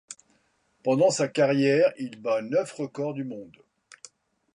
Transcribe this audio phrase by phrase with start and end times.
[0.83, 3.55] Pendant sa carrière, il bat neuf records du monde.